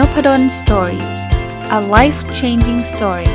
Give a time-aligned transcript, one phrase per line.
[0.00, 1.04] Nopadol's Story
[1.78, 3.30] a life changing story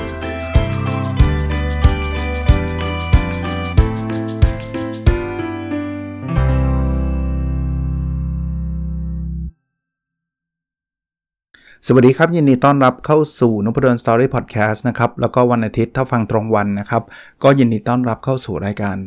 [11.88, 17.04] สวัสดีครับ ยินดีต้อนรับเข้าสู่นพดล Story Podcast นะครับ แล้วก็วันอาทิตย์ถ้าฟังตรงวันนะครับ
[17.44, 18.98] ก็ยินดีต้อนรับเข้าสู่รายการ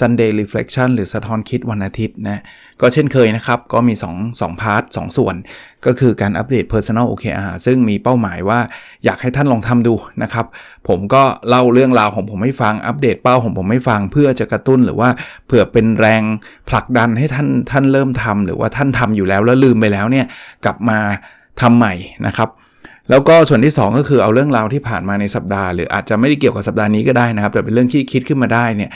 [0.00, 2.42] Sunday Reflection หรือสะท้อนคิดวันอาทิตย์นะ
[2.80, 5.36] ก็เช่นเคยนะครับ ก็มี2 2พาร์ท2ส่วน
[5.86, 8.60] ก็คือการอัปเดต Personal OKR ซึ่งมีเป้าหมายว่า
[9.04, 10.46] อยากให้ท่านลองทำดูนะครับ
[10.88, 15.08] ผมก็เล่าเรื่องราวของผมให้ฟังอัปเดตเป้าของผมให้ฟังเพื่อจะกระตุ้นหรือว่า
[15.46, 16.22] เผื่อเป็นแรง
[16.68, 20.26] ผลักดันให้ท่านท่านเริ่มทำหรือว่าท่านทำอยู่แล้วแล้วลืมไปแล้วเนี่ย
[20.64, 20.98] กลับมา
[21.60, 21.94] ทำใหม่
[22.28, 22.50] นะครับ
[23.10, 28.90] แล้วก็ส่วนที่ 2 ก็คือเอาเรื่องราวที่ผ่านมาในสัปดาห์ หรืออาจจะไม่ได้เกี่ยวกับสัปดาห์นี้ก็ได้นะครับ แต่เป็นเรื่องที่คิดขึ้นมาได้เนี่ย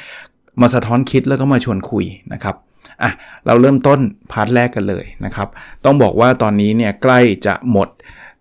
[0.60, 2.54] มาสะท้อนคิดแล้วก็มาชวนคุยนะครับ
[3.02, 3.10] อะ
[3.46, 3.98] เราเริ่มต้น
[4.32, 5.48] พาร์ทแรกกันเลยนะครับ
[5.84, 7.88] ต้องบอกว่าตอนนี้เนี่ยใกล้จะหมด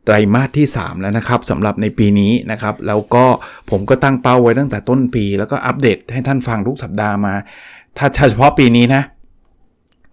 [0.06, 3.26] ไตรมาสที่ 3 แล้วนะครับสำหรับในปีนี้นะครับ แล้วก็
[3.70, 7.34] ผมก็ตั้งเป้าไว้ตั้งแต่ต้นปี แล้วก็อัปเดตให้ท่านฟังทุกสัปดาห์มา
[7.98, 9.02] ถ้าเฉพาะปีนี้นะ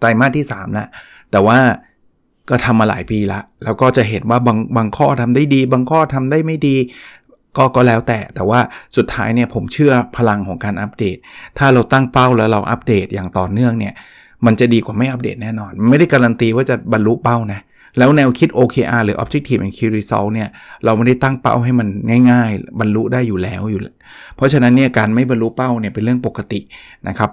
[0.00, 0.86] ไตรมาสที่3แล้ว
[1.30, 1.58] แต่ว่า
[2.50, 6.77] ก็ทำมาหลายปีละแล้วก็จะเห็นว่าบางบางข้อทำได้ดี บางข้อทำได้ไม่ดี
[7.56, 8.60] ก็ก็แล้วแต่แต่ว่า
[8.97, 11.16] สุดท้ายเนี่ยผมเชื่อพลังของการอัปเดต
[11.58, 13.94] ถ้าเราตั้งเป้าแล้วเราอัปเดตอย่างต่อเนื่องเนี่ย
[14.46, 17.61] มันจะดีกว่าไม่อัปเดตแน่นอน ไม่ได้การันตีว่าจะบรรลุเป้านะ
[17.98, 20.48] แล้วแนวคิด OKR หรือ Objective and Key Result เนี่ย
[20.84, 21.88] เราไม่ได้ตั้งเป้าให้มัน
[22.30, 23.80] ง่าย ๆ บรรลุได้อยู่แล้วอยู่
[24.36, 26.61] เพราะฉะนั้นเนี่ยการไม่บรรลุเป้าเนี่ยเป็นเรื่องปกติ
[27.08, 27.30] นะครับ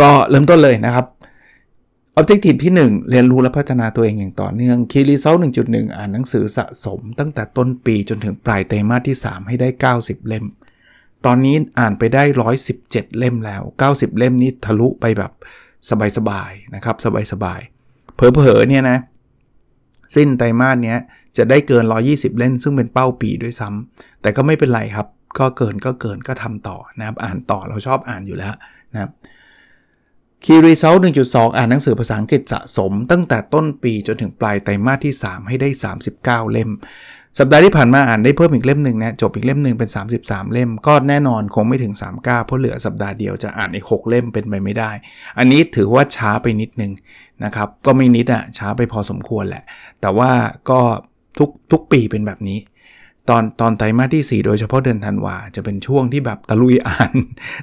[0.00, 1.06] ก็เริ่มต้นเลยนะครับ
[2.18, 10.44] Objective ที่ 1 เรียนรู้และพัฒนาตัวเองอย่างต่อเนื่อง Key Result 1.1 อ่านหนังสือสะสม ตั้งแต่ต้นปีจนถึงปลายไตรมาสที่ 3 ให้ได้ 90 เล่ม
[11.26, 12.22] ตอนนี้อ่านไปได้
[12.70, 15.32] 117 เล่มแล้ว 90 เล่มนี้ทะลุไปแบบ
[16.16, 16.96] สบายๆนะครับ
[17.32, 18.98] สบายๆเผลอๆเนี่ยนะ
[20.16, 20.98] สิ้นไตรมาสเนี้ย
[21.36, 25.06] จะได้เกิน 120 เล่มซึ่งเป็นเป้าปีด้วยซ้ำแต่ก็ไม่เป็นไรครับ
[25.38, 28.54] ก็เกินก็เกินก็ทำต่อนะครับอ่านต่อเราชอบอ่านอยู่แล้ว
[28.92, 29.10] นะครับ
[30.44, 30.94] คีรีเซล
[31.26, 35.68] 1.2 อ่านหนังสือภาษาอังกฤษสะสม ตั้งแต่ต้นปีจนถึงปลายไตรมาสที่ 3 ให้ได้
[36.06, 36.70] 39 เล่ม
[37.38, 39.90] สัปดาห์ที่ผ่านมาอ่านได้เพิ่มอีกเล่มหนึ่งนะจบอีกเล่มหนึ่งเป็น
[40.20, 44.90] 33 เล่ม ก็แน่นอนคงไม่ถึง 39 เพราะเหลือสัปดาห์เดียวจะอ่านอีก 6 เล่มเป็นไปไม่ได้
[45.38, 46.92] อันนี้ถือว่าช้าไปนิดนึง
[47.44, 49.64] นะครับก็ไม่นิดอะช้าไปพอสมควรแหละ
[50.00, 50.30] แต่ว่า
[50.70, 50.80] ก็
[51.38, 52.58] ทุกทุกปีเป็นแบบนี้
[53.28, 57.12] ตอนตอนไตรมาสที่ 4 โดยเฉพาะเดือนธันวาจะเป็นช่วงที่แบบตะลุยอ่าน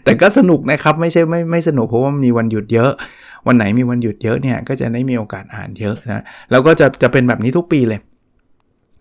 [0.04, 2.92] แต่ก็สนุกนะครับ ไม่ใช่ไม่ไม่สนุกเพราะว่ามีวันหยุดเยอะ
[3.48, 8.00] วันไหนมีวันหยุดเยอะเนี่ยก็จะได้มีโอกาสอ่านเยอะนะแล้วก็จะจะเป็นแบบนี้ทุกปีเลย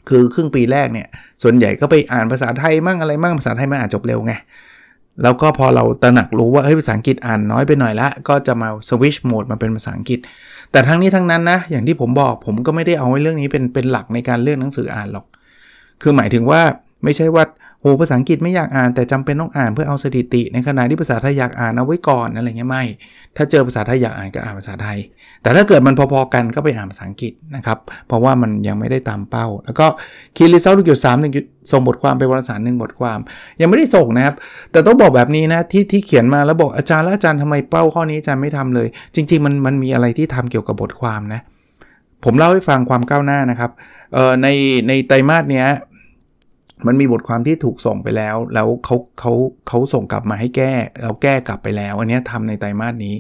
[0.09, 1.09] คือครึ่งปีแรกเนี่ย
[1.43, 4.33] ส่วนใหญ่ก็ไปอ่านภาษาไทยมั่งอะไรมั่งภาษาไทยมันอ่านจบเร็วไง
[5.23, 10.19] แล้วก็พอเราตระหนักรู้ว่าเฮ้ยภาษาอังกฤษอ่านน้อยไปหน่อยละก็จะมาสวิชโหมดมาเป็นภาษาอังกฤษ
[10.73, 15.27] แต่ทั้งนี้ทั้งนั้นนะอย่างที่ผมบอกผมก็ไม่ได้เอาไว้เรื่องนี้เป็นเป็นหลักในการเลือกหนังสืออ่านหรอก
[16.03, 16.61] คือหมายถึงว่า
[17.05, 17.45] ไม่ใช่ว่า
[17.81, 22.85] โหภาษาอังกฤษไม่อยากอ่านแต่จำเป็นต้องอ่านเพื่อเอาสถิติ ในขณะที่ภาษาไทยอยากอ่านเอาไว้ก่อนอะไรเงี้ยไม่
[23.37, 24.99] ถ้าเจอภาษาไทยอยากอ่านก็อ่านภาษาไทย
[25.43, 29.87] แต่ถ้าเกิดมันพอๆกันก็ไปอ่านภาษาอังกฤษนะครับ เพราะว่ามันยังไม่ได้ตามเป้า แล้วก็
[30.37, 31.33] คีรีเซลลูกจุดสามหนึ่ง
[31.71, 33.19] ส่งบทความไปวารสารหนึ่งบทความ
[33.61, 34.35] ยังไม่ได้ส่งนะครับ
[34.73, 41.41] แต่ต้องบอกแบบนี้นะที่ที่เขียนมาแล้วบอกอาจารย์แล้วอาจารย์ทำไมเป้าข้อนี้อาจารย์ไม่ทำเลย จริง ๆ มันมันมีอะไรที่ทำเกี่ยวกับบทความนะ
[42.27, 43.71] ผมเล่าให้ฟังความก้าวหน้านะครับ
[44.43, 44.49] ใน
[44.89, 45.67] ในไตรมาสเนี้ย
[46.87, 49.33] มันมีบทความที่ถูกส่งไปแล้ว แล้วเขาเขา
[49.69, 50.73] เขาส่งกลับมาให้แก้
[51.03, 53.15] เราแก้กลับไปแล้ว อันนี้ทำในไตรมาสนี้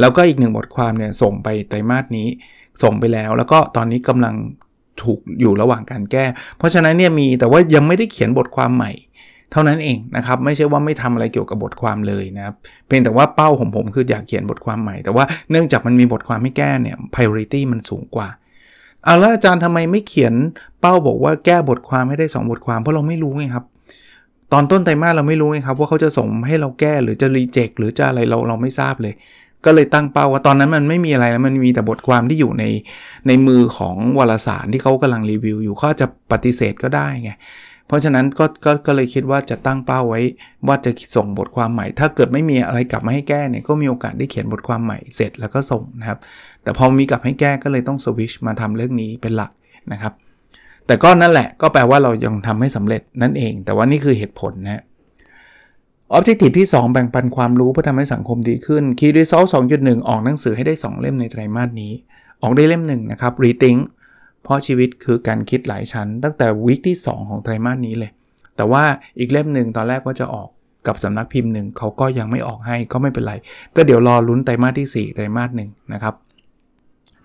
[0.00, 2.28] แล้วก็อีกหนึ่งบทความเนี่ยส่งไปไตรมาสนี้
[2.82, 4.34] ส่งไปแล้ว แล้วก็ตอนนี้กำลัง
[5.02, 6.24] ถูกอยู่ระหว่างการแก้
[6.58, 8.92] เพราะฉะนั้นเนี่ยมีแต่ว่ายังไม่ได้เขียนบทความใหม่
[9.52, 12.54] เท่านั้นเองนะครับ ไม่ใช่ว่าไม่ทำอะไรเกี่ยวกับบทความเลยนะครับ
[12.86, 18.28] เพียงแต่ว่าเป้าของผมคืออยากเขียนบทความใหม่ แต่ว่าเนื่องจากมันมีบทความให้แก้เนี่ย priority มันสูงกว่า
[19.04, 20.34] เอาแล้วอาจารย์ทำไมไม่เขียน
[20.80, 23.64] เป้าบอกว่าแก้บทความให้ได้ 2 บทความเพราะเราไม่รู้ไงครับ
[24.52, 29.14] ตอนต้นไตรมาสเราไม่รู้ไงครับ ว่าเขาจะส่งให้เราแก้หรือจะรีเจ็คหรือจะอะไรเราเราไม่ทราบเลย
[29.64, 32.64] ก็เลยตั้งเป้าว่าตอนนั้นมันไม่มีอะไรแล้วมันมีแต่บทความที่อยู่ใน
[33.26, 37.32] ในมือของวารสารที่เขากำลังรีวิว อยู่เขาจะปฏิเสธก็ได้ไง
[37.88, 40.20] เพราะฉะนั้นก็ก็ก็เลยคิดว่าจะตั้งเป้าไว้
[40.66, 46.18] ว่าจะส่งบทความใหม่ ถ้าเกิดไม่มีอะไรกลับมาให้แก้เนี่ยก็มีโอกาสได้เขียนบทความใหม่เสร็จแล้วก็ส่งนะครับ
[46.64, 49.50] แต่พอมีกลับให้แก้ก็เลยต้องสวิชมาทำเรื่องนี้เป็นหลัก
[49.92, 50.12] นะครับ
[50.86, 54.82] แต่ก็นั่นแหละก็แปลว่าเรายังทำให้สำเร็จนั่นเอง แต่ว่านี่คือเหตุผลนะ
[56.12, 61.92] ออบเจกตีที่ 2 แบ่งปันความรู้เพื่อทำให้สังคมดีขึ้น Key Result 2.1 ออกหนังสือให้ได้ 2 เล่มในไตรมาสนี้
[62.42, 63.80] ออกได้เล่มหนึ่งนะครับ Rethink
[64.42, 68.10] เพราะชีวิตคือการคิดหลายชั้น ตั้งแต่วีคที่ 2 ของไตรมาสนี้เลย
[68.56, 68.84] แต่ว่า
[69.18, 70.48] อีกเล่มหนึ่งตอนแรกว่าจะออก
[70.86, 73.34] กับสำนักพิมพ์หนึ่งเขาก็ยังไม่ออกให้ก็ไม่เป็นไร
[73.76, 76.14] ก็เดี๋ยวรอลุ้นไตรมาสที่ 4 ไตรมาสหนึ่งนะครับ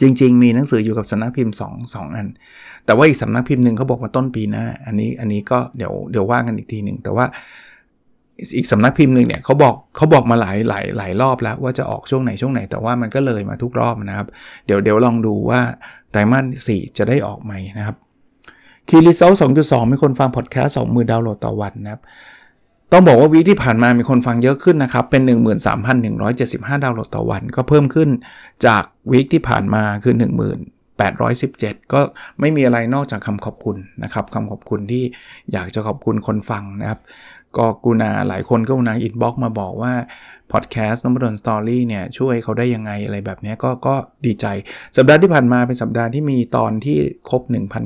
[0.02, 2.28] จริง ๆ มีหนังสืออยู่กับสำนักพิมพ์2งอัน
[2.86, 7.26] แต่ว่าอีกสำนักพิมพ์หนึ่งเขาบอกว่าต้นปีหน้า อันนี้อันนี้ก็เดี๋ยวเดี๋ยวว่ากันอีกทีหนึ่งแต่ว่า
[8.58, 14.28] อีกสำนักพิมพ์หนึ่งเนี่ยเขาบอกเขาบอกมาหลายหลายหลายรอบแล้วว่าจะออกช่วงไหนช่วงไหน แต่ว่ามันก็เลยมาทุกรอบนะครับ
[14.66, 15.62] เดี๋ยวเดี๋ยวลองดูว่า
[16.12, 17.96] ไตรมาสสี่จะได้ออกไหมนะครับ
[18.90, 22.02] Key Result สองจุดสองมีคนฟังพอดแคสต์สองหมื่นดาวน์โหลดต่อวันนะครับ
[22.92, 25.22] ต้องบอกว่าวีที่ผ่านมามีคนฟังเยอะขึ้นนะครับ เป็น
[26.04, 28.10] 13,175 ดาวน์โหลดต่อวัน ก็เพิ่มขึ้น
[28.66, 30.16] จาก week ที่ผ่านมาคือ
[31.20, 32.02] 1817 ก็
[32.40, 35.04] ไม่มีอะไรนอกจากคำขอบคุณนะครับคำขอบคุณที่
[35.54, 37.00] อยากจะขอบคุณคนฟังนะครับ
[37.58, 39.94] ก็กูนาหลายคนก็กูนาอินบ็อกมาบอกว่า
[40.52, 44.46] พอดแคสต์นพดล Story เนี่ยช่วยเขาได้ยังไงอะไรแบบนี้ก็ก็ดีใจ
[44.98, 46.98] สัปดาห์ที่ผ่านมาเป็นสัปดาห์ที่มีตอนที่
[47.30, 47.42] ครบ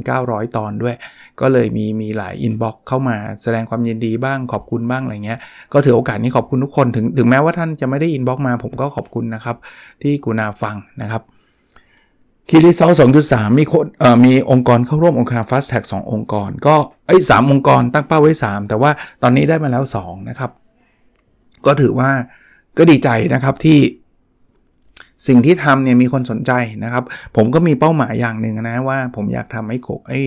[0.06, 0.96] 1,900 ตอนด้วย
[1.42, 5.40] ก็เลยมีมีหลาย inbox เข้ามาแสดงความยินดีบ้างขอบคุณบ้างอะไรเงี้ย
[5.74, 9.58] ก็ถือโอกาสนี้ขอบคุณทุกคนถึงถึงแม้ว่าท่านจะไม่ได้ inbox มา ผมก็ขอบคุณนะครับ
[10.02, 11.22] ที่กูนาฟังนะครับ
[12.50, 12.92] Key Result
[13.26, 16.76] 2.3มีคนเอ่อมีองค์กรเข้าร่วมองค์การ Fast Track 2 องค์กร ก็
[17.08, 18.92] ไอ้สองค์กรตั้งเป้าไว้ 3 แต่ว่า
[19.22, 20.52] ตอนนี้ได้มาแล้ว 2 นะครับ
[21.66, 22.10] ก็ถือว่า
[22.78, 23.80] ก็ดีใจนะครับที่
[25.28, 26.52] สิ่งที่ทำเนี่ยมีคนสนใจ
[26.84, 27.04] นะครับ
[27.36, 30.22] ผมก็มีเป้าหมายอย่างหนึ่งนะว่าผมอยากทำให้โกไอ้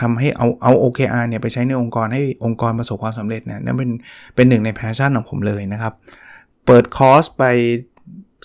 [0.00, 3.90] ทำให้เอาเอา OKR เนี่ยไปใช้ในองค์กรให้องค์กรประสบความสำเร็จเนี่ยนั่นเป็น
[4.34, 5.92] เป็นหนึ่งใน passion ของผมเลยนะครับ
[6.66, 7.44] เปิดคอร์สไป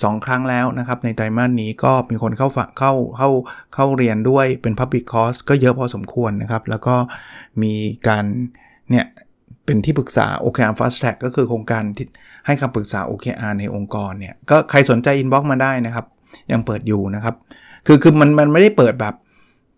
[0.04, 3.30] 2 ครั้งแล้วนะครับ ในไตรมาสนี้ก็มีคนเข้าฝเข้าเข้า
[3.76, 6.96] เข้าเรียนด้วยเป็น Public Course ก็เยอะพอสมควรนะครับ แล้วก็
[7.62, 7.74] มี
[8.08, 8.26] การ
[8.90, 9.06] เนี่ย
[9.66, 12.06] เป็นที่ปรึกษา OKR Fast Track ก็คือโครงการที่
[12.46, 16.06] ให้คำปรึกษา OKR ในองค์กรเนี่ยก็ใครสนใจ inbox มาได้นะครับ
[16.52, 17.36] ยังเปิดอยู่นะครับ
[17.88, 19.16] คือคือมันมันไม่ได้เปิดแบบ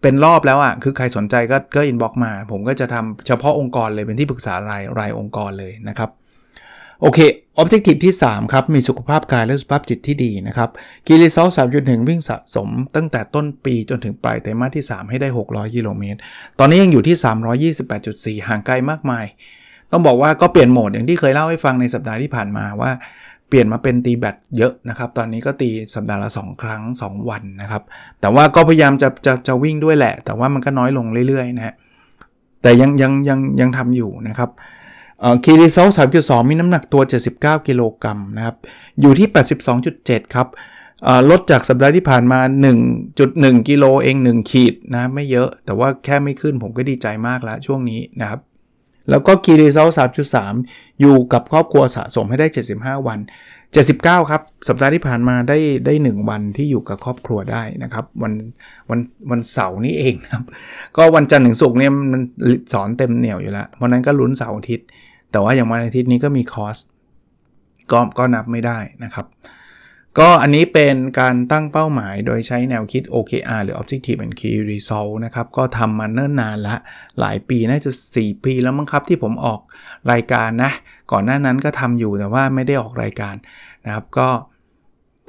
[0.02, 6.10] เป็นรอบแล้วอะ่ะ คือใครสนใจก็ก็ inbox มา ผมก็จะทำเฉพาะองค์กรเลยเป็นที่ปรึกษารายรายองค์กรเลยนะครับ
[7.02, 7.20] โอเค
[7.62, 10.70] Objective ที่ 3 ครับ มีสุขภาพกายและสุขภาพจิตที่ดีนะครับ
[11.08, 11.48] Key Result
[11.78, 16.20] 3.1วิ่งสะสม ตั้งแต่ต้นปีจนถึงปลายไตรมาสที่ 3 ให้ได้ 600กิโลเมตร
[16.60, 17.16] ตอนนี้ยังอยู่ที่
[18.38, 19.26] 328.4 ห่างไกลมากมาย
[19.92, 22.92] ต้องบอกว่าก็เปลี่ยนโหมดอย่างที่เคยเล่าให้ฟังในสัปดาห์ที่ผ่านมาว่า
[23.48, 27.84] เปลี่ยนมาเป็นตีแบตเยอะนะครับ ตอนนี้ก็ตีสัปดาห์ละ 2 ครั้ง 2 วันนะครับ
[28.22, 31.76] แต่ว่าก็พยายามจะจะจะวิ่งด้วยแหละ แต่ว่ามันก็น้อยลงเรื่อยๆนะฮะ
[32.62, 34.52] แต่ยังยังยังยังทำอยู่นะครับ
[35.44, 35.90] คีรีโซล
[36.20, 37.02] 3.2 มีน้ำหนักตัว
[37.34, 38.56] 79 กิโลกรัมนะครับ
[39.02, 39.28] อยู่ที่
[39.82, 40.48] 82.7 ครับ
[41.30, 42.40] ลดจากสัปดาห์ที่ผ่านมา
[43.04, 48.40] 1.1 กิโลเอง 1 ขีดนะไม่เยอะ แต่ว่าแค่ไม่ขึ้นผมก็ดีใจมากแล้วช่วงนี้นะครับ
[49.10, 49.90] แล้วก็คีรีโซล
[50.46, 52.48] 3.3 อยู่กับครอบครัวสะสมให้ได้
[52.78, 53.20] 75 วัน
[53.74, 58.34] 79 ครับ สัปดาห์ที่ผ่านมาได้ได้ 1 วันที่อยู่กับครอบครัวได้นะครับ วัน
[58.90, 60.44] วันวันเสาร์นี้เองครับ
[60.98, 62.22] ก็วันจันทร์ถึงศุกร์เนี่ยมัน
[62.74, 64.88] สอนเต็มเหนี่ยวอยู่แล้วเพราะนั้นก็ลุ้นเสาร์อาทิตย์
[65.32, 66.78] แต่ว่าอย่างวันอาทิตย์นี้ก็มีคอส
[67.92, 69.26] ก็ก็นับไม่ได้นะครับ
[70.20, 76.76] ก็อันนี้เป็นการตั้งเป้าหมายโดยใช้แนวคิด OKR หรือ Objective and Key Result นะครับ ก็ทำมาเนิ่นนานละ
[77.20, 79.60] หลายปีน่าจะ 4 ปีแล้วมั้งครับที่ผมออก
[80.12, 80.72] รายการนะ
[81.12, 83.36] ก่อนหน้านั้นก็ทำอยู่แต่ว่าไม่ได้ออกรายการ
[83.86, 84.30] นะครับ ก็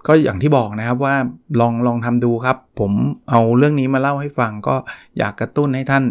[0.06, 1.14] ก็อย่างที่บอกนะครับว่า
[1.60, 2.92] ลองลองทำดูครับ ผม
[3.30, 4.76] เอาเรื่องนี้มาเล่าให้ฟังก็
[5.18, 6.04] อยากกระตุ้นให้ท่าน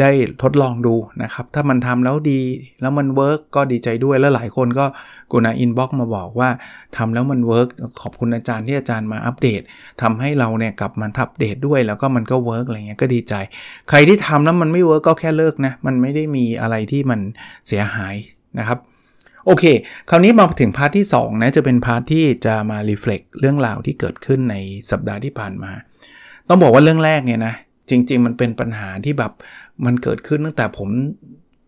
[0.00, 0.10] ได้
[0.42, 2.40] ทดลองดูนะครับ ถ้ามันทำแล้วดี
[2.80, 4.86] แล้วมัน work ก็ดีใจด้วยแล้วหลายคนก็
[5.32, 6.48] กรุณา inbox มาบอกว่า
[6.96, 7.68] ทำแล้วมัน work
[8.02, 9.60] ขอบคุณอาจารย์ที่อาจารย์มาอัปเดต
[10.02, 13.34] ทำให้เราเนี่ยกลับมาอัปเดตด้วยแล้วก็มันก็ work อะไรเงี้ยก็ดีใจ
[13.88, 17.20] ใครที่ทำแล้วมันไม่ work ก็แค่เลิกนะมันไม่ได้มีอะไรที่มัน
[17.66, 18.14] เสียหาย
[18.58, 18.78] นะครับ
[19.46, 19.64] โอเค
[20.10, 24.56] คราวนี้มาถึง part ที่2นะจะเป็น part ที่จะมา reflect เรื่องราวที่เกิดขึ้นใน
[24.90, 25.72] สัปดาห์ที่ผ่านมา
[26.48, 27.54] ต้องบอกว่าเรื่องแรกเนี่ยนะ
[27.90, 29.32] จริง ๆ มันเป็นปัญหาที่แบบ
[29.84, 30.88] มันเกิดขึ้นตั้งแต่ผม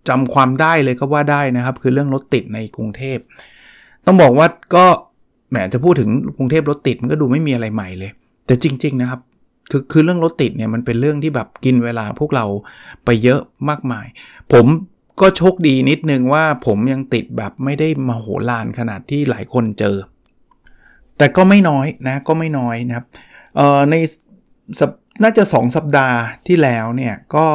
[0.09, 3.19] จำความได้เลยก็ว่าได้นะครับ คือเรื่องรถติดในกรุงเทพ
[4.07, 4.87] ต้องบอกว่าก็
[5.51, 8.11] แหมจะพูดถึงกรุงเทพรถติดมันก็ดูไม่มีอะไรใหม่เลย
[8.47, 9.21] แต่จริง ๆ นะครับ
[9.71, 12.47] คือคือเรื่องรถติดเนี่ยมันเป็นเรื่องที่แบบกินเวลาพวกเรา
[13.05, 14.07] ไปเยอะมากมาย
[14.53, 14.67] ผม
[15.21, 19.97] ก็โชคดีนิดนึงว่าผมยังติดแบบไม่ได้มาโหลานขนาดที่หลายคนเจอ
[21.19, 23.07] แต่ก็ไม่น้อยนะก็ไม่น้อยนะครับ
[23.91, 23.95] ใน
[25.23, 27.47] น่าจะ 2 สัปดาห์ที่แล้วเนี่ยก็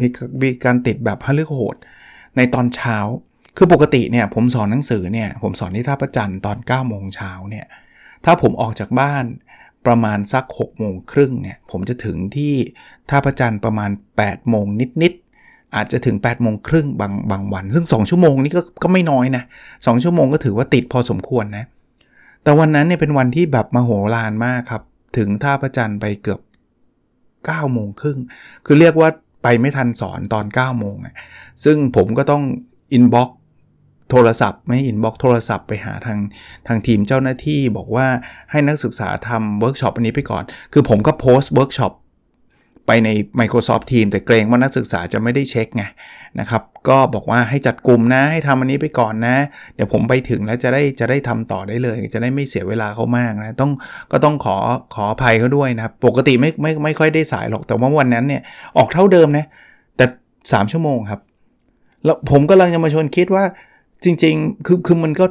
[0.00, 0.08] มี
[0.42, 1.76] มีการติดแบบฮัลโหด
[2.36, 2.98] ในตอนเช้า
[3.56, 7.66] คือปกติเนี่ยผมสอนหนังสือเนี่ยผมสอนที่ท่าประจันตอน9โมงเช้าเนี่ย
[8.24, 9.24] ถ้าผมออกจากบ้าน
[9.86, 12.54] ประมาณสัก6โมงครึ่งเนี่ยผมจะถึงที่
[13.10, 14.66] ท่าประจันประมาณ8โมง
[15.02, 15.27] นิดๆ
[15.74, 19.42] อาจจะถึง8โมงครึ่งบางบางวัน ซึ่ง 2 ชั่วโมงนี้ก็ก็ไม่น้อยนะ
[19.86, 21.64] สชั่วโมงก็ถือว่าติดพอสมควรนะ
[22.42, 24.82] แต่วันนั้นเนี่ยเป็นวันที่แบบมโหฬารมากครับ
[25.16, 26.40] ถึงท่าพระจันทร์ไปเกือบ
[27.10, 28.18] 9โมงครึ่ง
[28.66, 29.08] คือเรียกว่า
[29.42, 30.96] ไปไม่ทันสอนตอน9โมง
[31.64, 32.42] ซึ่งผมก็ต้อง
[32.92, 33.30] inbox
[34.10, 36.18] โทรศัพท์ไม่ inbox โทรศัพท์ไปหาทาง
[36.66, 38.06] ทางทีมเจ้าหน้าที่บอกว่า
[38.50, 41.92] ให้นักศึกษาทำเวิร์กช็อปอันนี้ไปก่อน คือผมก็โพสต์เวิร์กช็อป
[42.88, 45.84] ไปใน Microsoft Team แต่เกรงว่านักศึกษาจะไม่ได้เช็คไง
[46.40, 49.36] นะครับ ก็บอกว่าให้จัดกลุ่มนะ ให้ทำอันนี้ไปก่อนนะ
[49.74, 53.70] เดี๋ยวผมไปถึงแล้วจะได้จะได้ทำต่อได้เลย จะได้ไม่เสียเวลาเขามากนะต้อง
[54.12, 54.56] ก็ต้องขอ
[54.94, 58.42] ขออภัยเขาด้วยนะครับ ปกติไม่ไม่ไม่ค่อยได้สายหรอกแต่ว่าวันนั้นเนี่ย
[58.78, 59.46] ออกเท่าเดิมนะ
[59.96, 60.04] แต่
[60.42, 61.20] 3 ชั่วโมงครับ
[62.04, 63.44] แล้วผมกำลังจะมาชวนคิดว่า
[64.04, 65.26] จริง ๆ คือคือมันก็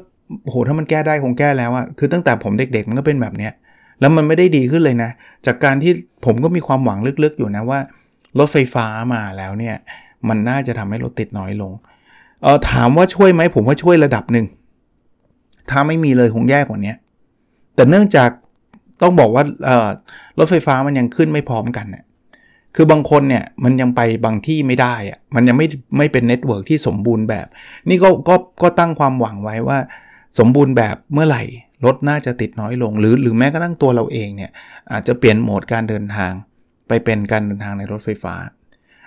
[0.49, 3.53] โหถ้ามันแก้ได้คงแก้แล้วอะคือตั้งแต่ผมเด็กๆมันก็เป็นแบบเนี้ย
[3.99, 5.11] แล้วมันไม่ได้ดีขึ้นเลยนะ
[5.45, 5.91] จากการที่
[6.25, 7.79] ผมก็มีความหวังลึกๆอยู่นะว่า
[8.39, 9.75] รถไฟฟ้ามาแล้วเนี่ย
[10.29, 11.71] มันน่าจะทำให้รถติดน้อยลง
[12.43, 14.45] เออถามว่าช่วยไหมผมว่าช่วยระดับหนึ่ง
[15.69, 16.93] ถ้าไม่มีเลยคงแย่กว่านี้
[17.75, 18.29] แต่เนื่องจาก
[19.01, 19.89] ต้องบอกว่าเออ
[20.39, 22.03] รถไฟฟ้ามันยังขึ้นไม่พร้อมกันเนี่ย
[22.75, 27.47] คือบางคนเนี่ยมันยังไปบางที่ไม่ได้อะมันยังไม่ไม่เป็น network ที่สมบูรณ์แบบ
[27.89, 29.77] นี่ก็ก็ก็ตั้งความหวังไว้ว่า
[30.39, 31.43] สมบูรณ์แบบเมื่อไหร่
[31.85, 34.51] รถน่าจะติดน้อยลง หรือหรือแม้กระทั่งตัวเราเองเนี่ย
[34.91, 36.31] อาจจะเปลี่ยนโหมดการเดินทาง
[36.87, 38.35] ไปเป็นการเดินทางในรถไฟฟ้า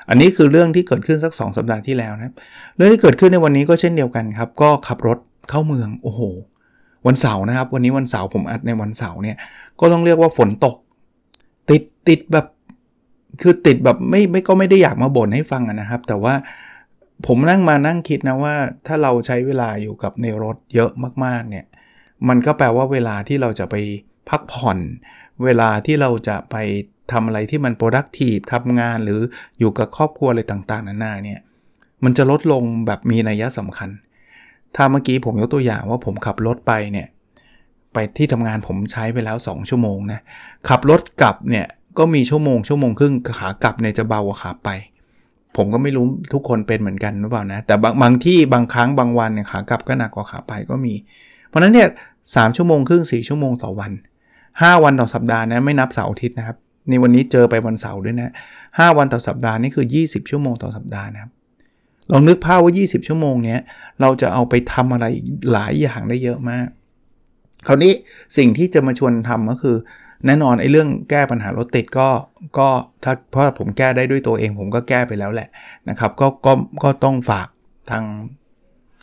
[0.09, 2.35] อันนี้คือเรื่องที่เกิดขึ้นสัก 2 สัปดาห์ที่แล้วนะ
[2.77, 5.19] เรื่องที่เกิดขึ้นในวันนี้ก็เช่นเดียวกันครับ ก็ขับรถ
[5.51, 6.21] เข้าเมืองโอ้โห
[7.07, 9.37] วันเสาร์นะครับ วันนี้วันเสาร์ผมอัดในวันเสาร์เนี่ย
[9.81, 10.77] ก็ต้องเรียกว่าฝนตก
[11.71, 12.47] ติดติดแบบ
[13.43, 16.35] คือติดแบบไม่ไม่ก็ไม่ได้อยากมาบ่นให้ฟังนะครับ แต่ว่า
[17.27, 18.55] ผมนั่งมานั่งคิดนะว่า
[18.87, 20.91] ถ้าเราใช้เวลาอยู่กับในรถเยอะ
[21.25, 21.67] มากๆเนี่ย
[22.29, 23.75] มันก็แปลว่าเวลาที่เราจะไป
[24.29, 24.79] พักผ่อน
[25.45, 26.57] เวลาที่เราจะไป
[27.13, 29.21] ทำอะไรที่มัน productive ทำงานหรือ
[29.59, 31.41] อยู่กับครอบครัวอะไรต่างๆนานาเนี่ย
[32.05, 33.91] มันจะลดลงแบบมีนัยสำคัญ
[34.77, 37.09] ถ้าเมื่อกี้ผมยกตัวอย่างว่าผมขับรถไปเนี่ย
[37.93, 40.21] ไปที่ทำงานผมใช้ไปแล้ว 2 ชั่วโมงนะ
[40.69, 41.67] ขับรถกลับเนี่ย
[41.99, 44.71] ก็มีชั่วโมงชั่วโมงครึ่งขากลับเนี่ยจะเบากว่าขาไป
[45.57, 50.95] ผมก็ไม่รู้ทุกคนเป็นเหมือนกันหรือเปล่านะ แต่บางบางที่บางครั้งบางวันเนี่ยขากลับก็หนักกว่าขาไปก็มี
[51.49, 51.89] เพราะนั้นเนี่ย
[52.35, 53.93] สชั่วโมงครึ่ง4ชั่วโมงต่อวัน
[54.39, 56.57] 5 วันต่อสัปดาห์นะไม่นับเสาร์อาทิตย์นะครับ
[56.89, 61.31] ในวันนี้เจอไปวันเสาร์ด้วยนะ5วันต่อสัปดาห์นี่คือ 20 ชั่วโมงต่อสัปดาห์นะครับ
[62.11, 63.61] ลองนึกภาพว่า 20 ชั่วโมงเนี้ย
[64.01, 65.07] เราจะเอาไปทำอะไร
[65.53, 66.67] หลายอย่างได้เยอะมาก
[67.67, 67.93] คราวนี้
[68.37, 69.77] สิ่งที่จะมาชวนทำก็คือ
[70.27, 72.09] แน่นอนไอ้เรื่องแก้ปัญหารถติดก็
[72.59, 72.69] ก็
[73.05, 75.49] ถ้าเพราะผมแก้ได้ด้วยตัวเอง ผมก็แก้ไปแล้วแหละ
[75.89, 76.53] นะครับก็ก็
[76.85, 77.49] ก็ต้องฝาก
[77.91, 78.05] ทาง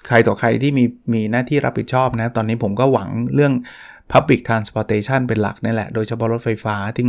[0.08, 0.84] ใครต่อใครที่มี
[1.14, 3.54] มีหน้าที่รับผิดชอบนะ ตอนนี้ผมก็หวังเรื่อง
[4.12, 7.06] Public Transportation เป็นหลักนี่แหละ โดยเฉพาะรถไฟฟ้าที่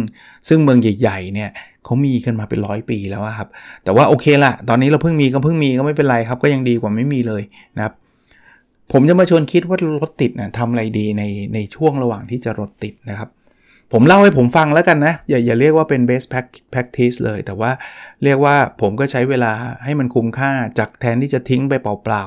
[0.48, 1.50] ซึ่งเมืองใหญ่ๆเนี่ย
[1.84, 3.48] เขามีกันมาเป็นร้อยปีแล้วครับ
[3.84, 7.42] แต่ว่าโอเคละตอนนี้เราเพิ่งมีก็เพิ่งมีก็ไม่เป็นไรครับ ก็ยังดีกว่าไม่มีเลย
[7.76, 7.94] นะครับ
[8.92, 11.22] ผมจะมาชวนคิดว่ารถติดนะทำอะไรดีใน
[11.54, 13.28] ในช่วงระหว่างที่จะรถติดนะครับ
[13.92, 16.26] ผมเล่าให้ผมฟังแล้วกันนะ อย่าอย่าเรียกว่าเป็น best
[16.72, 17.70] practice เลย แต่ว่า
[18.24, 19.52] เรียกว่าผมก็ใช้เวลา
[19.84, 22.24] ให้มันคุ้มค่าจากแทนที่จะทิ้งไปเปล่า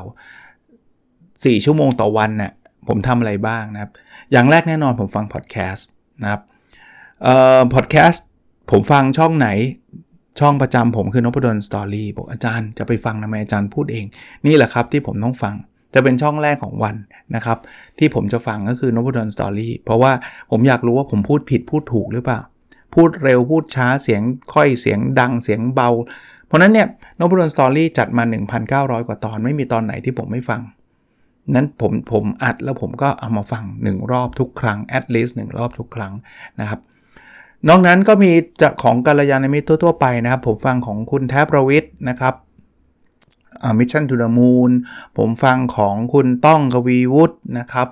[0.76, 2.52] ๆ 4 ชั่วโมงต่อวันนะ่ย
[2.88, 3.92] ผมทำอะไรบ้างนะครับ
[4.32, 5.88] อย่างแรกแน่นอนผมฟังพอดแคสต์
[6.22, 6.42] นะครับ
[7.24, 8.26] เอ่อพอดแคสต์
[8.72, 9.50] ผมฟังช่องไหน
[10.40, 14.06] ช่องประจำผมคือนพดลสตอรี่บอกอาจารย์จะไปฟังทำไมอาจารย์พูดเอง
[14.46, 15.56] นี่แหละครับที่ผมต้องฟัง
[15.94, 16.96] จะเป็นช่องแรกของวัน
[17.36, 17.58] นะครับ
[18.00, 20.12] ที่ผมจะฟังก็คือนพดล Story เพราะว่า
[20.52, 22.40] ผมอยากรู้ว่าผมพูดผิดพูดถูกหรือเปล่า
[22.96, 24.22] พูดเร็วพูดช้าเสียง
[24.54, 25.90] ค่อยเสียงดังเสียงเบา
[26.48, 26.88] เพราะนั้นเนี่ย
[27.20, 28.24] นพดล Story จัดมา
[28.66, 30.62] 1,900 กว่าตอนไม่มีตอนไหนที่ผมไม่ฟัง
[31.56, 36.14] นั้นผมผมอัดแล้วผมก็เอามาฟัง 1 รอบทุกครั้ง at least 1รอบทุกครั้ง
[36.60, 36.80] นะครับ
[37.68, 38.32] นอกนั้นก็มี
[38.62, 42.34] จะของกัลยาณมิตรทั่วๆไปนะครับ ผมฟังของคุณแทบประวิทย์นะครับ
[43.80, 44.72] มิชชั่นทูด h มูน
[45.18, 47.88] ผมฟังของคุณต้องกวีวุฒินะครับ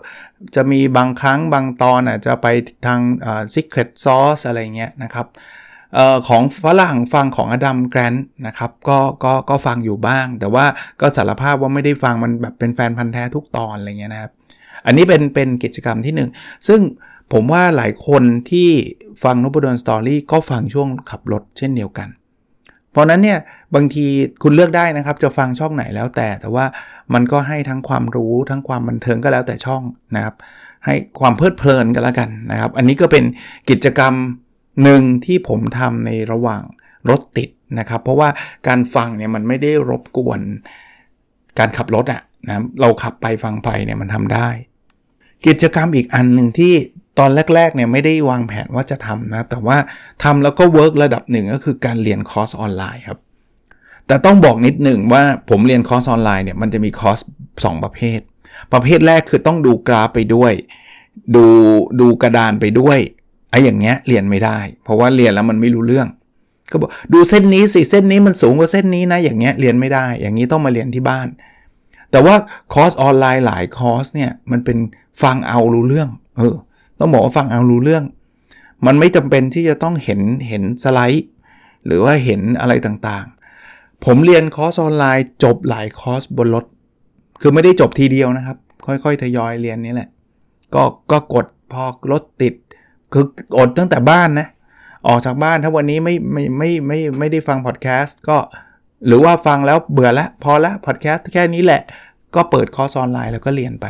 [0.56, 2.48] จะมีบางครั้งบางตอนอะจะไป
[2.86, 5.28] ทางอ่า Secret Sauce อะไรเงี้ยนะครับ
[5.98, 10.66] ออของฝรั่งฟังของอดัมแกรนต์นะครับก็ก็ก็ฟังอยู่บ้าง แต่ว่า
[11.02, 14.32] ก็สารภาพว่าไม่ได้ฟังมันแบบเป็นแฟนพันธุ์แท้ทุกตอนอะไรเงี้ยนะครับ
[14.86, 16.82] อันนี้เป็นเป็นกิจกรรมที่ 1 ซึ่ง
[17.34, 18.70] ผมว่าหลายคนที่
[19.24, 22.10] ฟังนพดล Story ก็ฟังช่วงขับรถเช่นเดียวกัน
[22.92, 23.40] เพราะนั้นเนี่ย
[23.76, 24.06] บางที
[24.44, 26.66] คุณเลือกได้นะครับ จะฟังช่องไหนแล้วแต่ แต่ว่า
[27.14, 29.82] มันก็ให้ทั้งความรู้ทั้งความบันเทิงก็แล้วแต่ช่อง
[30.16, 30.36] นะครับ
[30.86, 33.24] ให้ความเพลิดเพลินกันแล้วกันนะครับ อันนี้ก็เป็น
[33.70, 34.14] กิจกรรม
[34.84, 36.64] หนึ่งที่ผมทำในระหว่าง
[37.10, 38.30] รถติดนะครับ เพราะว่า
[38.68, 40.40] การฟังเนี่ยมันไม่ได้รบกวน
[41.60, 44.48] การขับรถอะ่ะนะเราขับไปฟังไปเนี่ยมันทำได้
[45.48, 46.74] กิจกรรมอีกอันหนึ่งที่
[47.20, 49.78] ตอนแรกๆเนี่ยไม่ได้วางแผนว่าจะทำนะ แต่ว่า
[50.24, 53.20] ทำแล้วก็ work ระดับหนึ่งก็คือการเรียนคอร์สออนไลน์ครับ
[54.08, 57.20] แต่ต้องบอกนิดหนึ่งว่าผมเรียนคอร์สออนไลน์เนี่ยมันจะมีคอร์ส
[57.54, 58.20] 2 ประเภท
[58.74, 60.54] ประเภทแรกคือต้องดูกราฟไปด้วย
[61.36, 61.46] ดู
[62.00, 63.00] ดูกระดานไปด้วย
[63.52, 66.08] ไอ้อย่างเงี้ยเรียนไม่ได้ เพราะว่าเรียนแล้วมันไม่รู้เรื่อง
[66.72, 71.28] ก็บอกดูเส้นนี้สิเส้นนี้มันสูงกว่าเส้นนี้นะอย่างเงี้ยเรียนไม่ได้ อย่างนี้ต้องมาเรียนที่บ้าน
[72.12, 72.36] แต่ว่า
[72.74, 74.78] คอร์สออนไลน์หลายคอร์สเนี่ยมันเป็น
[75.24, 76.56] ฟังเอารู้เรื่อง เออ
[77.00, 78.04] ต้องบอกว่าฟังเอารู้เรื่อง
[78.86, 81.28] มันไม่จำเป็นที่จะต้องเห็นเห็นสไลด์
[81.86, 86.66] หรือว่าเห็นอะไรต่างๆ ผมเรียนคอร์สออนไลน์จบหลายคอร์สบนรถ
[87.42, 90.10] คือไม่ได้จบทีเดียวนะครับ ค่อยๆ ทยอยเรียนนี่แหละ
[90.76, 92.54] ก็ก็กดพอรถติด
[93.14, 93.26] คือ
[93.58, 94.48] กดตั้งแต่บ้านนะ
[95.08, 98.38] ออกจากบ้านถ้าวันนี้ไม่ไม่ไม่ไม่ไม่ได้ฟังพอดแคสต์ก็
[99.06, 101.82] หรือว่าฟังแล้วเบื่อแล้วพอแล้วพอดแคสต์แค่นี้แหละ
[102.36, 103.86] ก็เปิดคอร์สออนไลน์แล้วก็เรียนไป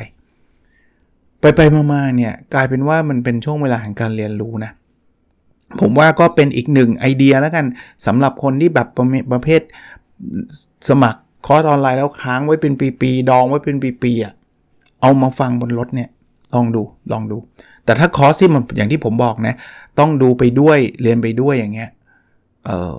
[1.41, 1.62] ไปไป
[1.93, 4.72] มาๆเนี่ยกลายเป็นว่ามันเป็นช่วงเวลาแห่งการเรียนรู้นะ
[5.81, 7.65] ผมว่าก็เป็นอีกหนึ่งไอเดียแล้วกัน
[8.05, 8.88] สำหรับคนที่แบบ
[9.31, 9.62] ประเภท
[10.89, 14.34] สมัครคอร์สออนไลน์แล้วค้างไว้เป็นปีๆดองไว้เป็นปีๆอะ
[15.01, 16.10] เอามาฟังบนรถเนี่ย
[16.53, 17.38] ลองดูลองดู
[17.86, 19.55] แต่ถ้าคอร์สที่มันอย่างที่ผมบอกนะ
[20.00, 21.89] ต้องดูไปด้วยเรียนไปด้วยอย่างเงี้ย
[22.65, 22.96] เออ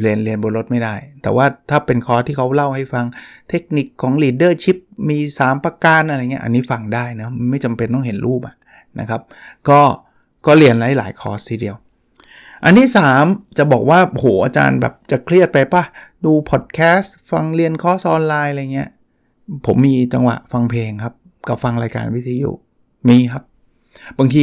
[0.00, 3.04] เรียนเรียนบนรถไม่ได้ แต่ว่าถ้าเป็นคอร์สที่เขาเล่าให้ฟัง
[3.50, 4.78] เทคนิคของ leadership
[5.10, 8.40] มี 3 ประการอะไรเงี้ยอันนี้ฟังได้นะไม่จำเป็นต้องเห็นรูป
[9.00, 9.20] นะครับ
[9.68, 9.80] ก็
[10.46, 11.76] ก็เรียนหลายหลายคอร์สทีเดียว
[12.64, 12.88] อันที่
[13.22, 15.84] 3 จะบอกว่าโหอาจารย์แบบจะเครียดไปปะ
[16.24, 18.88] ดูพอดแคสต์ฟังเรียนคอร์สออนไลน์อะไรเงี้ย
[19.66, 21.14] ผมมีจังหวะฟังเพลงครับ
[21.48, 22.50] กับฟังรายการวิทยุ
[23.08, 23.44] มีครับ
[24.18, 24.42] บางที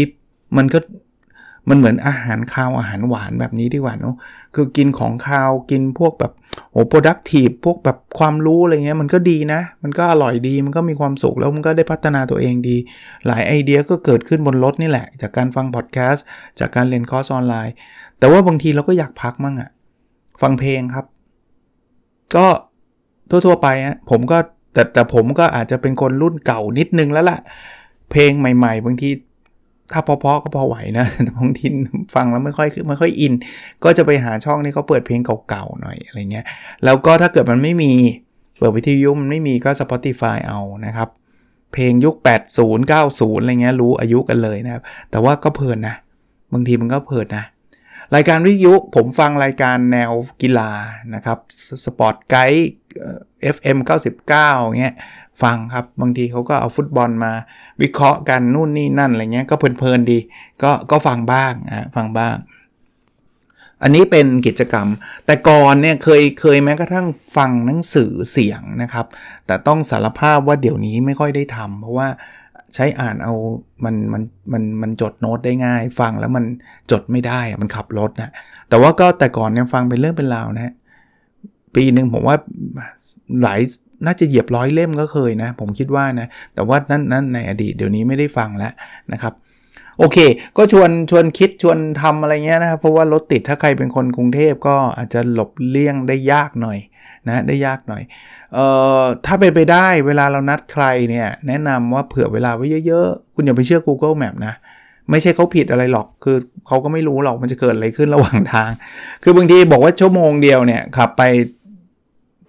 [0.57, 0.79] มันก็
[1.69, 4.15] มันเหมือนอาหารคาวอาหารหวานแบบนี้ดีกว่าเนาะ
[4.55, 6.33] คือกินของคาวกินพวกแบบ
[6.71, 12.77] โอ้ productive พวกแบบความรู้อะไรเงี้ยมันก็ดีนะ มันก็อร่อยดีมันก็มีความสุขแล้วมันก็ได้พัฒนาตัวเองดี
[13.27, 16.25] หลายไอเดียก็เกิดขึ้นบนรถนี่แหละ จากการฟังพอดแคสต์
[16.59, 17.73] จากการเรียนคอร์สออนไลน์
[18.19, 19.69] แต่ว่าบางทีเราก็อยากพักมั่งอะ
[20.41, 21.05] ฟังเพลงครับ
[22.35, 22.47] ก็
[23.29, 24.37] ทั่วๆไปอะผมก็
[24.73, 27.37] แต่แต่ผมก็อาจจะเป็นคนรุ่นเก่านิดนึงแล้วล่ะ
[28.11, 29.09] เพลงใหม่ ๆ บางที
[29.93, 31.05] ถ้าพอๆก็พอไหวนะ
[31.37, 31.67] บางที
[32.15, 33.33] ฟังแล้วไม่ค่อยไม่ค่อยอิน
[33.83, 36.45] ก็จะไปหาช่องที่เขาเปิดเพลงเก่าๆหน่อยอะไรเงี้ย
[36.85, 37.91] แล้วก็ถ้าเกิดมันไม่มี
[38.57, 41.09] เปิดวิทยุมันไม่มีก็ Spotify เอานะครับ
[41.73, 42.15] เพลงยุค
[42.55, 45.95] 80 90 อะไรเงี้ยรู้อายุกันเลยนะครับ แต่ว่าก็เพลินนะ
[46.53, 47.45] บางทีมันก็เพลินนะ
[48.15, 50.71] รายการวิทยุผมฟังรายการแนวกีฬา
[51.15, 51.37] นะครับ
[51.85, 52.71] สปอร์ตไกด์
[53.55, 53.77] FM
[54.27, 54.95] 99เงี้ย
[55.43, 57.33] ฟังครับ บางทีเขาก็เอาฟุตบอลมา
[57.81, 60.19] วิเคราะห์กันนู่นนี่นั่นอะไรเงี้ยก็เพลินๆดี
[60.63, 62.35] ก็ก็ฟังบ้างนะฟังบ้าง
[63.83, 64.87] อันนี้เป็นกิจกรรม
[65.25, 69.05] แต่ก่อนเนี่ยเคยเคยแม้กระทั่งฟังหนังสือเสียงนะครับ
[69.45, 72.07] แต่ต้องสารภาพว่าเดี๋ยวนี้ไม่ค่อยได้ทำเพราะว่า
[72.75, 73.33] ใช้อ่านเอา
[73.85, 74.21] มันมัน
[74.53, 76.43] มันมันจดโน้ตได้ง่าย ฟังแล้วมัน
[76.91, 78.31] จดไม่ได้มันขับรถนะ
[78.69, 80.73] แต่ว่าก็แต่ก่อนเนี่ยฟังเป็นเรื่องเป็นราวนะ
[81.75, 82.37] ปีหนึ่งผมว่า
[83.43, 83.59] หลาย
[84.05, 88.71] น่าจะเหยียบร้อยเล่มก็เคยนะ ผมคิดว่านะ แต่ว่านั่นนั่นในอดีตเดี๋ยวนี้ไม่ได้ฟังแล้ว
[89.13, 89.33] นะครับ
[89.99, 90.17] โอเค
[90.57, 96.77] ก็ชวนชวนคิดชวนทำอะไรเงี้ยนะครับ เพราะว่ารถติดถ้าใครเป็นคนกรุงเทพก็อาจจะหลบเลี่ยงได้ยากหน่อย
[97.27, 98.03] นะได้ยากหน่อย
[98.53, 98.65] เอ่
[99.01, 104.53] อถ้าเป็นไปได้เวลาเรานัดใครเนี่ยแนะนำว่าเผื่อเวลาไว้เยอะๆ คุณอย่าไปเชื่อ Google Map นะ
[105.11, 108.69] ไม่ใช่เขาผิดอะไรหรอก คือเขาก็ไม่รู้หรอกมันจะเกิดอะไรขึ้นระหว่างทาง
[109.23, 111.23] คือบางทีบอกว่าชั่วโมงเดียวเนี่ยขับไป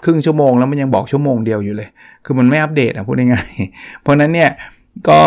[0.04, 1.88] ครึ่งชั่วโมงแล้วมันยังบอกชั่วโมงเดียวอยู่เลย
[2.24, 4.50] คือมันไม่อัปเดตอะพูดง่ายๆเพราะนั้นเนี่ย
[5.08, 5.20] ก็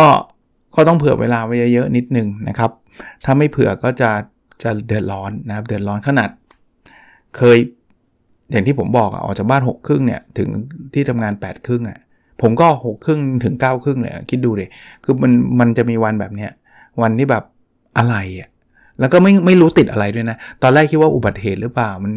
[0.75, 2.71] ก็ต้องเผื่อเวลาไว้เยอะๆนิดนึงนะครับ
[3.25, 4.11] ถ้าไม่เผื่อก็จะ
[4.63, 6.29] จะเดือดร้อนนะครับเดือดร้อนขนาด
[7.37, 7.57] เคย
[8.53, 10.49] อย่างที่ผมบอกออกจากบ้าน6ครึ่งเนี่ยถึง
[10.93, 11.99] ที่ทำงาน8ครึ่งอะ
[12.41, 14.69] ผมก็6ครึ่งถึง9ครึ่งเลยคิดดูเลย
[15.03, 16.51] คือมันมันจะมีวันแบบเนี้ย
[17.01, 17.43] วันที่แบบ
[17.97, 18.49] อะไรอะ
[18.99, 22.13] แล้วก็ไม่ไม่รู้ติดอะไรด้วยนะ ตอนแรกคิดว่าอุบัติเหตุหรือเปล่า มัน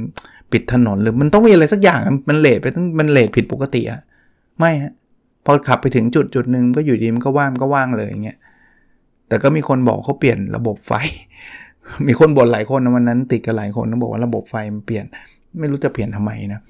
[0.52, 4.00] ปิดถนนหรือมันต้องมีอะไรสักอย่าง มันเลทไปต้องมันเลทผิดปกติอะ
[4.58, 4.92] ไม่ฮะ
[5.44, 8.38] พอขับไปถึงจุดจุดหนึ่งก็อยู่ดีมันก็ว่างก็ว่างเลยอย่างเงี้ย
[9.28, 10.92] แต่ก็มีคนบอกเขาเปลี่ยนระบบไฟ
[12.06, 15.04] มีคนบ่นหลายคนนะวันนั้นติดกันหลายคนเขาบอกว่าระบบไฟมันเปลี่ยน
[15.58, 16.60] ไม่รู้จะเปลี่ยนทำไมนะ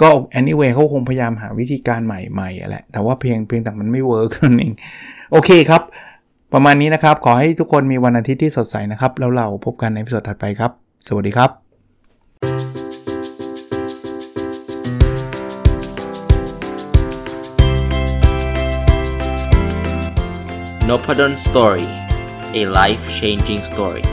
[0.00, 4.72] ก็ anyway เขาคงพยายามหาวิธีการใหม่ๆแหละแต่ว่าเพียงเพียงแต่มันไม่เวิร์กนั่นเอง
[5.32, 5.82] โอเคครับ
[6.52, 10.70] ประมาณนี้นะครับ ขอให้ทุกคนมีวันอาทิตย์ที่สดใสนะครับ แล้วเราพบกันในพิสดถัดไปครับ
[11.08, 11.50] สวัสดีครับ
[20.88, 21.88] n o p a d o n Story
[22.60, 24.04] a life changing story